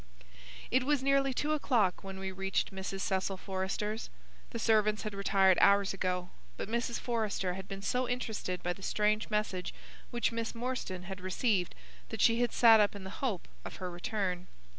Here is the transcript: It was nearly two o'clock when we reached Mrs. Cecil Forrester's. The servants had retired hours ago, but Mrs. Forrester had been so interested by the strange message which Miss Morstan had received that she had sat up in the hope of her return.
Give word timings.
It 0.71 0.83
was 0.83 1.03
nearly 1.03 1.31
two 1.31 1.53
o'clock 1.53 2.03
when 2.03 2.17
we 2.17 2.31
reached 2.31 2.73
Mrs. 2.73 3.01
Cecil 3.01 3.37
Forrester's. 3.37 4.09
The 4.49 4.57
servants 4.57 5.03
had 5.03 5.13
retired 5.13 5.59
hours 5.61 5.93
ago, 5.93 6.31
but 6.57 6.67
Mrs. 6.67 6.99
Forrester 6.99 7.53
had 7.53 7.67
been 7.67 7.83
so 7.83 8.09
interested 8.09 8.63
by 8.63 8.73
the 8.73 8.81
strange 8.81 9.29
message 9.29 9.75
which 10.09 10.31
Miss 10.31 10.55
Morstan 10.55 11.03
had 11.03 11.21
received 11.21 11.75
that 12.09 12.19
she 12.19 12.41
had 12.41 12.51
sat 12.51 12.79
up 12.79 12.95
in 12.95 13.03
the 13.03 13.11
hope 13.21 13.47
of 13.63 13.75
her 13.75 13.91
return. 13.91 14.47